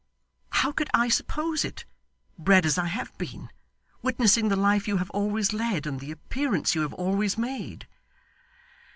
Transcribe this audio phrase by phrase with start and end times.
[0.49, 1.85] How could I suppose it,
[2.35, 3.51] bred as I have been;
[4.01, 7.85] witnessing the life you have always led; and the appearance you have always made?